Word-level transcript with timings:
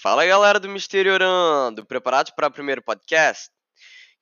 Fala 0.00 0.24
galera 0.24 0.60
do 0.60 0.68
Mistério 0.68 1.12
Orando, 1.12 1.84
preparados 1.84 2.30
para 2.30 2.46
o 2.46 2.52
primeiro 2.52 2.80
podcast? 2.80 3.50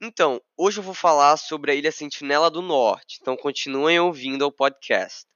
Então, 0.00 0.40
hoje 0.56 0.78
eu 0.78 0.82
vou 0.82 0.94
falar 0.94 1.36
sobre 1.36 1.70
a 1.70 1.74
Ilha 1.74 1.92
Sentinela 1.92 2.50
do 2.50 2.62
Norte, 2.62 3.18
então 3.20 3.36
continuem 3.36 4.00
ouvindo 4.00 4.46
o 4.46 4.50
podcast. 4.50 5.26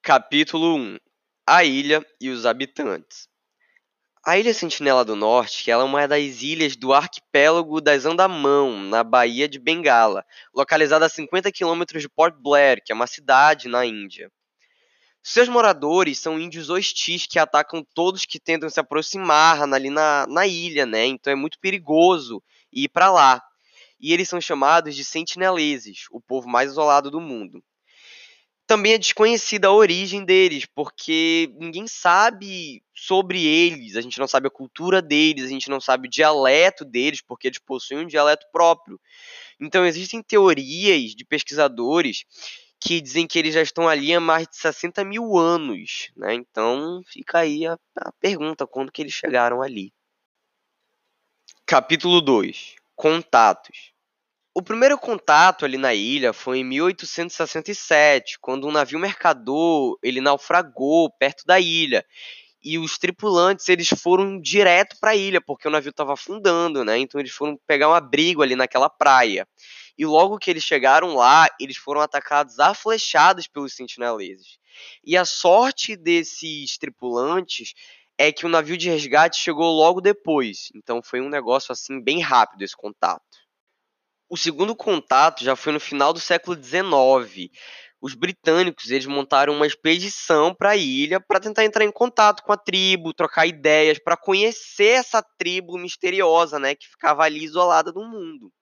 Capítulo 0.00 0.74
1 0.74 0.96
A 1.46 1.64
Ilha 1.64 2.02
e 2.18 2.30
os 2.30 2.46
Habitantes 2.46 3.28
A 4.24 4.38
Ilha 4.38 4.54
Sentinela 4.54 5.04
do 5.04 5.14
Norte 5.14 5.70
ela 5.70 5.82
é 5.82 5.84
uma 5.86 6.08
das 6.08 6.40
ilhas 6.40 6.76
do 6.76 6.94
arquipélago 6.94 7.82
das 7.82 8.06
Andamão, 8.06 8.80
na 8.80 9.04
Baía 9.04 9.46
de 9.46 9.58
Bengala, 9.58 10.24
localizada 10.54 11.04
a 11.04 11.10
50 11.10 11.52
quilômetros 11.52 12.00
de 12.00 12.08
Port 12.08 12.34
Blair, 12.38 12.82
que 12.82 12.90
é 12.90 12.94
uma 12.94 13.06
cidade 13.06 13.68
na 13.68 13.84
Índia. 13.84 14.32
Seus 15.28 15.48
moradores 15.48 16.20
são 16.20 16.38
índios 16.38 16.70
hostis 16.70 17.26
que 17.26 17.36
atacam 17.36 17.84
todos 17.92 18.24
que 18.24 18.38
tentam 18.38 18.70
se 18.70 18.78
aproximar 18.78 19.60
ali 19.60 19.90
na, 19.90 20.24
na 20.28 20.46
ilha, 20.46 20.86
né? 20.86 21.04
Então 21.04 21.32
é 21.32 21.34
muito 21.34 21.58
perigoso 21.58 22.40
ir 22.72 22.88
para 22.88 23.10
lá. 23.10 23.42
E 23.98 24.12
eles 24.12 24.28
são 24.28 24.40
chamados 24.40 24.94
de 24.94 25.04
sentineleses, 25.04 26.04
o 26.12 26.20
povo 26.20 26.48
mais 26.48 26.70
isolado 26.70 27.10
do 27.10 27.20
mundo. 27.20 27.60
Também 28.68 28.92
é 28.92 28.98
desconhecida 28.98 29.66
a 29.66 29.72
origem 29.72 30.24
deles, 30.24 30.64
porque 30.64 31.52
ninguém 31.58 31.88
sabe 31.88 32.80
sobre 32.94 33.44
eles, 33.44 33.96
a 33.96 34.00
gente 34.00 34.20
não 34.20 34.28
sabe 34.28 34.46
a 34.46 34.50
cultura 34.50 35.02
deles, 35.02 35.46
a 35.46 35.48
gente 35.48 35.68
não 35.68 35.80
sabe 35.80 36.06
o 36.06 36.10
dialeto 36.10 36.84
deles, 36.84 37.20
porque 37.20 37.48
eles 37.48 37.58
possuem 37.58 38.04
um 38.04 38.06
dialeto 38.06 38.46
próprio. 38.52 39.00
Então 39.60 39.84
existem 39.84 40.22
teorias 40.22 41.16
de 41.16 41.24
pesquisadores 41.24 42.24
que 42.80 43.00
dizem 43.00 43.26
que 43.26 43.38
eles 43.38 43.54
já 43.54 43.62
estão 43.62 43.88
ali 43.88 44.14
há 44.14 44.20
mais 44.20 44.46
de 44.46 44.56
60 44.56 45.04
mil 45.04 45.36
anos, 45.36 46.10
né? 46.16 46.34
Então 46.34 47.02
fica 47.06 47.38
aí 47.40 47.66
a, 47.66 47.78
a 47.98 48.12
pergunta, 48.20 48.66
quando 48.66 48.92
que 48.92 49.02
eles 49.02 49.12
chegaram 49.12 49.62
ali? 49.62 49.92
Capítulo 51.64 52.20
2 52.20 52.76
Contatos 52.94 53.92
O 54.54 54.62
primeiro 54.62 54.96
contato 54.98 55.64
ali 55.64 55.76
na 55.76 55.92
ilha 55.94 56.32
foi 56.32 56.58
em 56.58 56.64
1867, 56.64 58.38
quando 58.40 58.66
um 58.66 58.72
navio 58.72 58.98
mercador 58.98 59.98
ele 60.02 60.20
naufragou 60.20 61.10
perto 61.18 61.44
da 61.44 61.58
ilha 61.58 62.04
e 62.62 62.78
os 62.78 62.98
tripulantes 62.98 63.68
eles 63.68 63.88
foram 63.88 64.40
direto 64.40 64.96
para 65.00 65.12
a 65.12 65.16
ilha 65.16 65.40
porque 65.40 65.68
o 65.68 65.70
navio 65.70 65.90
estava 65.90 66.14
afundando, 66.14 66.84
né? 66.84 66.98
Então 66.98 67.20
eles 67.20 67.30
foram 67.30 67.56
pegar 67.66 67.88
um 67.88 67.94
abrigo 67.94 68.42
ali 68.42 68.56
naquela 68.56 68.90
praia. 68.90 69.46
E 69.98 70.04
logo 70.04 70.38
que 70.38 70.50
eles 70.50 70.62
chegaram 70.62 71.14
lá, 71.14 71.48
eles 71.60 71.76
foram 71.76 72.00
atacados 72.00 72.58
a 72.58 72.74
flechadas 72.74 73.46
pelos 73.46 73.74
sentineleses. 73.74 74.58
E 75.04 75.16
a 75.16 75.24
sorte 75.24 75.96
desses 75.96 76.76
tripulantes 76.76 77.72
é 78.18 78.32
que 78.32 78.46
o 78.46 78.48
navio 78.48 78.76
de 78.76 78.90
resgate 78.90 79.38
chegou 79.38 79.72
logo 79.72 80.00
depois. 80.00 80.70
Então 80.74 81.02
foi 81.02 81.20
um 81.20 81.28
negócio 81.28 81.72
assim 81.72 82.00
bem 82.00 82.20
rápido 82.20 82.62
esse 82.62 82.76
contato. 82.76 83.22
O 84.28 84.36
segundo 84.36 84.74
contato 84.74 85.44
já 85.44 85.54
foi 85.54 85.72
no 85.72 85.80
final 85.80 86.12
do 86.12 86.18
século 86.18 86.56
XIX. 86.60 87.50
Os 88.00 88.14
britânicos 88.14 88.90
eles 88.90 89.06
montaram 89.06 89.54
uma 89.54 89.66
expedição 89.66 90.54
para 90.54 90.70
a 90.70 90.76
ilha 90.76 91.20
para 91.20 91.40
tentar 91.40 91.64
entrar 91.64 91.84
em 91.84 91.92
contato 91.92 92.42
com 92.42 92.52
a 92.52 92.56
tribo, 92.56 93.14
trocar 93.14 93.46
ideias, 93.46 93.98
para 93.98 94.16
conhecer 94.16 94.98
essa 94.98 95.22
tribo 95.38 95.78
misteriosa, 95.78 96.58
né, 96.58 96.74
que 96.74 96.86
ficava 96.86 97.22
ali 97.22 97.44
isolada 97.44 97.92
do 97.92 98.04
mundo. 98.04 98.52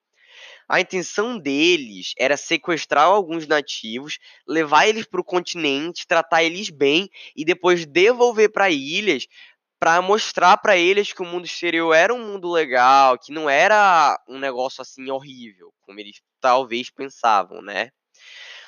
A 0.68 0.80
intenção 0.80 1.38
deles 1.38 2.14
era 2.18 2.36
sequestrar 2.36 3.04
alguns 3.04 3.46
nativos, 3.46 4.18
levar 4.46 4.86
eles 4.86 5.04
para 5.06 5.20
o 5.20 5.24
continente, 5.24 6.06
tratar 6.06 6.42
eles 6.42 6.70
bem 6.70 7.08
e 7.36 7.44
depois 7.44 7.84
devolver 7.86 8.50
para 8.50 8.70
ilhas 8.70 9.26
para 9.78 10.00
mostrar 10.00 10.56
para 10.56 10.78
eles 10.78 11.12
que 11.12 11.20
o 11.20 11.26
mundo 11.26 11.44
exterior 11.44 11.92
era 11.92 12.14
um 12.14 12.32
mundo 12.32 12.50
legal, 12.50 13.18
que 13.18 13.30
não 13.30 13.50
era 13.50 14.18
um 14.26 14.38
negócio 14.38 14.80
assim 14.80 15.10
horrível, 15.10 15.74
como 15.82 16.00
eles 16.00 16.22
talvez 16.40 16.88
pensavam, 16.88 17.60
né? 17.60 17.90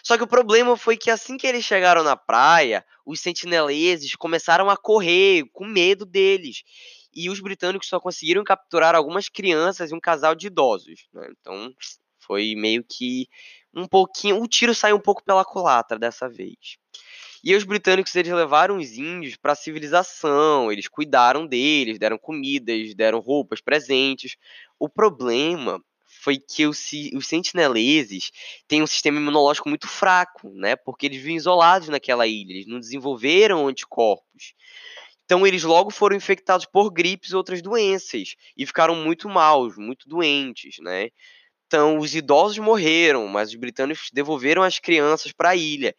Só 0.02 0.16
que 0.16 0.22
o 0.22 0.28
problema 0.28 0.76
foi 0.76 0.96
que 0.96 1.10
assim 1.10 1.36
que 1.36 1.46
eles 1.46 1.64
chegaram 1.64 2.04
na 2.04 2.16
praia, 2.16 2.84
os 3.04 3.20
sentineleses 3.20 4.14
começaram 4.14 4.68
a 4.68 4.76
correr 4.76 5.44
com 5.52 5.66
medo 5.66 6.04
deles 6.04 6.62
e 7.16 7.30
os 7.30 7.40
britânicos 7.40 7.88
só 7.88 7.98
conseguiram 7.98 8.44
capturar 8.44 8.94
algumas 8.94 9.28
crianças 9.28 9.90
e 9.90 9.94
um 9.94 10.00
casal 10.00 10.34
de 10.34 10.48
idosos. 10.48 11.08
Né? 11.12 11.28
Então 11.40 11.72
foi 12.18 12.54
meio 12.54 12.84
que 12.84 13.26
um 13.74 13.86
pouquinho. 13.86 14.40
O 14.42 14.46
tiro 14.46 14.74
saiu 14.74 14.96
um 14.96 15.00
pouco 15.00 15.24
pela 15.24 15.44
culatra 15.44 15.98
dessa 15.98 16.28
vez. 16.28 16.76
E 17.42 17.54
os 17.54 17.64
britânicos 17.64 18.14
eles 18.14 18.32
levaram 18.32 18.76
os 18.76 18.92
índios 18.98 19.36
para 19.36 19.52
a 19.52 19.56
civilização, 19.56 20.70
eles 20.70 20.88
cuidaram 20.88 21.46
deles, 21.46 21.98
deram 21.98 22.18
comidas, 22.18 22.94
deram 22.94 23.20
roupas, 23.20 23.60
presentes. 23.60 24.36
O 24.78 24.88
problema 24.88 25.80
foi 26.06 26.38
que 26.38 26.66
os, 26.66 26.90
os 27.14 27.26
sentineleses 27.26 28.32
têm 28.66 28.82
um 28.82 28.86
sistema 28.86 29.18
imunológico 29.18 29.68
muito 29.68 29.86
fraco, 29.86 30.50
né? 30.54 30.74
Porque 30.74 31.06
eles 31.06 31.18
vivem 31.18 31.36
isolados 31.36 31.88
naquela 31.88 32.26
ilha, 32.26 32.52
eles 32.52 32.66
não 32.66 32.80
desenvolveram 32.80 33.68
anticorpos. 33.68 34.54
Então 35.26 35.46
eles 35.46 35.64
logo 35.64 35.90
foram 35.92 36.16
infectados 36.16 36.66
por 36.66 36.90
gripes 36.90 37.32
e 37.32 37.36
outras 37.36 37.62
doenças 37.62 38.36
e 38.56 38.66
ficaram 38.66 38.96
muito 38.96 39.28
maus, 39.28 39.76
muito 39.76 40.08
doentes, 40.08 40.76
né? 40.80 41.10
Então 41.66 41.98
os 41.98 42.14
idosos 42.14 42.58
morreram, 42.58 43.26
mas 43.28 43.50
os 43.50 43.56
britânicos 43.56 44.10
devolveram 44.12 44.62
as 44.62 44.78
crianças 44.78 45.32
para 45.32 45.50
a 45.50 45.56
ilha. 45.56 45.94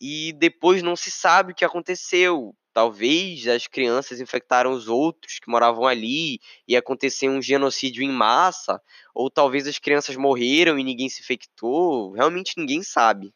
E 0.00 0.32
depois 0.34 0.82
não 0.82 0.96
se 0.96 1.10
sabe 1.10 1.52
o 1.52 1.54
que 1.54 1.64
aconteceu. 1.64 2.54
Talvez 2.72 3.46
as 3.48 3.66
crianças 3.66 4.20
infectaram 4.20 4.72
os 4.72 4.88
outros 4.88 5.38
que 5.38 5.50
moravam 5.50 5.86
ali 5.86 6.38
e 6.66 6.76
aconteceu 6.76 7.30
um 7.30 7.42
genocídio 7.42 8.02
em 8.02 8.10
massa, 8.10 8.80
ou 9.14 9.30
talvez 9.30 9.66
as 9.68 9.78
crianças 9.78 10.16
morreram 10.16 10.78
e 10.78 10.84
ninguém 10.84 11.08
se 11.08 11.20
infectou. 11.22 12.12
Realmente 12.12 12.54
ninguém 12.56 12.82
sabe. 12.82 13.32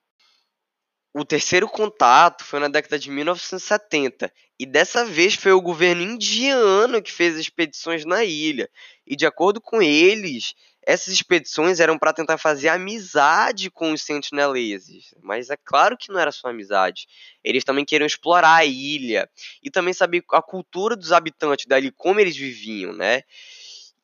O 1.19 1.25
terceiro 1.25 1.67
contato 1.67 2.45
foi 2.45 2.61
na 2.61 2.69
década 2.69 2.99
de 2.99 3.11
1970 3.11 4.31
e 4.59 4.67
dessa 4.67 5.03
vez 5.03 5.33
foi 5.33 5.51
o 5.51 5.63
governo 5.63 6.03
indiano 6.03 7.01
que 7.01 7.11
fez 7.11 7.39
expedições 7.39 8.05
na 8.05 8.23
ilha. 8.23 8.69
E 9.07 9.17
de 9.17 9.25
acordo 9.25 9.59
com 9.59 9.81
eles, 9.81 10.53
essas 10.83 11.15
expedições 11.15 11.81
eram 11.81 11.99
para 11.99 12.13
tentar 12.13 12.37
fazer 12.37 12.69
amizade 12.69 13.71
com 13.71 13.93
os 13.93 14.03
sentineleses. 14.03 15.15
Mas 15.23 15.49
é 15.49 15.57
claro 15.57 15.97
que 15.97 16.13
não 16.13 16.21
era 16.21 16.31
só 16.31 16.49
amizade. 16.49 17.07
Eles 17.43 17.65
também 17.65 17.87
queriam 17.87 18.07
explorar 18.07 18.57
a 18.57 18.67
ilha 18.67 19.27
e 19.63 19.71
também 19.71 19.95
saber 19.95 20.23
a 20.33 20.43
cultura 20.43 20.95
dos 20.95 21.13
habitantes 21.13 21.65
dali, 21.65 21.91
como 21.93 22.21
eles 22.21 22.37
viviam, 22.37 22.93
né? 22.93 23.23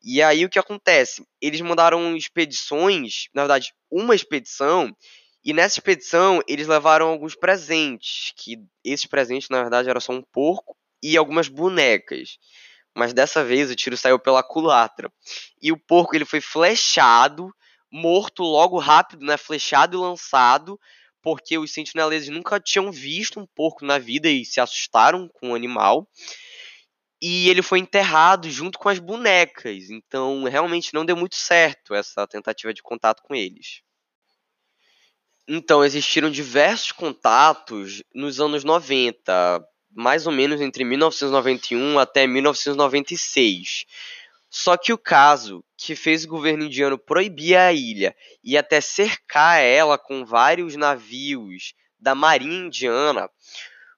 E 0.03 0.23
aí 0.23 0.47
o 0.47 0.49
que 0.49 0.59
acontece? 0.59 1.23
Eles 1.43 1.61
mandaram 1.61 2.17
expedições, 2.17 3.29
na 3.35 3.43
verdade, 3.43 3.75
uma 3.91 4.15
expedição 4.15 4.97
e 5.45 5.53
nessa 5.53 5.79
expedição, 5.79 6.41
eles 6.47 6.67
levaram 6.67 7.09
alguns 7.09 7.35
presentes, 7.35 8.33
que 8.37 8.59
esses 8.85 9.07
presentes, 9.07 9.49
na 9.49 9.61
verdade, 9.61 9.91
era 9.91 10.01
só 10.01 10.13
um 10.13 10.23
porco 10.23 10.77
e 11.03 11.17
algumas 11.17 11.49
bonecas. 11.49 12.39
Mas 12.95 13.13
dessa 13.13 13.45
vez 13.45 13.71
o 13.71 13.75
tiro 13.75 13.97
saiu 13.97 14.19
pela 14.19 14.43
culatra. 14.43 15.13
E 15.61 15.73
o 15.73 15.79
porco 15.79 16.15
ele 16.15 16.25
foi 16.25 16.41
flechado, 16.41 17.53
morto 17.91 18.43
logo 18.43 18.79
rápido, 18.79 19.25
né, 19.25 19.37
flechado 19.37 19.97
e 19.97 20.01
lançado, 20.01 20.79
porque 21.23 21.59
os 21.59 21.73
sentineleses 21.73 22.29
nunca 22.29 22.61
tinham 22.61 22.93
visto 22.93 23.41
um 23.41 23.47
porco 23.47 23.85
na 23.85 23.99
vida 23.99 24.29
e 24.29 24.45
se 24.45 24.61
assustaram 24.61 25.29
com 25.29 25.53
o 25.53 25.55
animal. 25.55 26.09
E 27.21 27.49
ele 27.49 27.63
foi 27.63 27.79
enterrado 27.79 28.51
junto 28.51 28.79
com 28.79 28.89
as 28.89 28.99
bonecas. 28.99 29.91
Então, 29.91 30.45
realmente 30.45 30.93
não 30.93 31.05
deu 31.05 31.17
muito 31.17 31.37
certo 31.37 31.95
essa 31.95 32.27
tentativa 32.27 32.75
de 32.75 32.83
contato 32.83 33.23
com 33.23 33.35
eles. 33.35 33.83
Então, 35.49 35.85
existiram 35.85 36.31
diversos 36.31 36.93
contatos 36.93 38.03
nos 38.15 38.41
anos 38.41 38.63
90, 38.63 39.61
mais 39.91 40.27
ou 40.27 40.33
menos 40.33 40.61
entre 40.61 40.85
1991 40.85 41.99
até 41.99 42.27
1996. 42.27 43.85
Só 44.49 44.77
que 44.77 44.93
o 44.93 44.99
caso 44.99 45.65
que 45.77 45.97
fez 45.97 46.25
o 46.25 46.29
governo 46.29 46.65
indiano 46.65 46.99
proibir 46.99 47.57
a 47.57 47.73
ilha 47.73 48.15
e 48.45 48.57
até 48.57 48.81
cercar 48.81 49.61
ela 49.61 49.99
com 49.99 50.25
vários 50.25 50.77
navios 50.77 51.75
da 51.99 52.15
marinha 52.15 52.67
indiana 52.67 53.29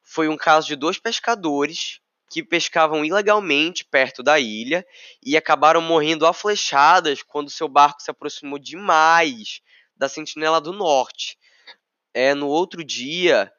foi 0.03 0.29
um 0.29 0.37
caso 0.37 0.69
de 0.69 0.77
dois 0.77 0.99
pescadores 0.99 2.01
que 2.31 2.43
pescavam 2.43 3.05
ilegalmente 3.05 3.85
perto 3.85 4.23
da 4.23 4.39
ilha 4.39 4.87
e 5.23 5.37
acabaram 5.37 5.81
morrendo 5.81 6.27
a 6.27 6.33
flechadas 6.33 7.23
quando 7.23 7.51
seu 7.51 7.69
barco 7.69 8.01
se 8.01 8.11
aproximou 8.11 8.59
demais 8.59 9.61
da 10.05 10.09
Sentinela 10.09 10.61
do 10.61 10.73
Norte. 10.73 11.39
É, 12.13 12.35
no 12.35 12.47
outro 12.49 12.85
dia, 12.85 13.51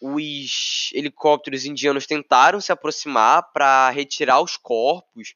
os 0.00 0.90
helicópteros 0.92 1.64
indianos 1.64 2.06
tentaram 2.06 2.60
se 2.60 2.72
aproximar 2.72 3.50
para 3.52 3.90
retirar 3.90 4.40
os 4.40 4.56
corpos, 4.56 5.34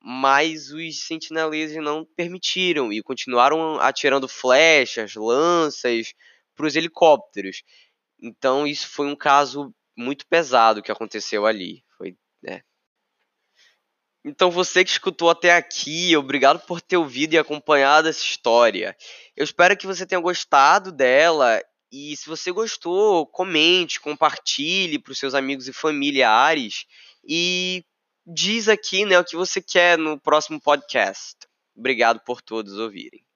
mas 0.00 0.70
os 0.70 1.06
sentineleses 1.06 1.76
não 1.76 2.04
permitiram 2.04 2.92
e 2.92 3.02
continuaram 3.02 3.80
atirando 3.80 4.28
flechas, 4.28 5.14
lanças 5.14 6.12
para 6.54 6.66
os 6.66 6.76
helicópteros. 6.76 7.62
Então 8.20 8.66
isso 8.66 8.88
foi 8.88 9.06
um 9.06 9.16
caso 9.16 9.72
muito 9.96 10.26
pesado 10.26 10.82
que 10.82 10.92
aconteceu 10.92 11.46
ali. 11.46 11.84
Foi 11.96 12.16
né? 12.42 12.62
Então 14.28 14.50
você 14.50 14.84
que 14.84 14.90
escutou 14.90 15.30
até 15.30 15.56
aqui, 15.56 16.14
obrigado 16.14 16.60
por 16.66 16.82
ter 16.82 16.98
ouvido 16.98 17.32
e 17.32 17.38
acompanhado 17.38 18.08
essa 18.08 18.22
história. 18.22 18.94
Eu 19.34 19.42
espero 19.42 19.74
que 19.74 19.86
você 19.86 20.04
tenha 20.04 20.20
gostado 20.20 20.92
dela 20.92 21.62
e 21.90 22.14
se 22.14 22.28
você 22.28 22.52
gostou, 22.52 23.26
comente, 23.26 23.98
compartilhe 23.98 24.98
para 24.98 25.12
os 25.12 25.18
seus 25.18 25.34
amigos 25.34 25.66
e 25.66 25.72
familiares 25.72 26.84
e 27.26 27.82
diz 28.26 28.68
aqui, 28.68 29.06
né, 29.06 29.18
o 29.18 29.24
que 29.24 29.34
você 29.34 29.62
quer 29.62 29.96
no 29.96 30.20
próximo 30.20 30.60
podcast. 30.60 31.36
Obrigado 31.74 32.20
por 32.20 32.42
todos 32.42 32.74
ouvirem. 32.74 33.27